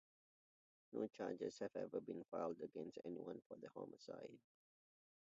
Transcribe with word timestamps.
No 0.93 1.05
charges 1.09 1.59
have 1.59 1.75
ever 1.75 2.01
been 2.01 2.23
filed 2.31 2.59
against 2.59 2.97
anyone 3.05 3.39
for 3.47 3.55
the 3.61 3.69
homicide. 3.75 4.39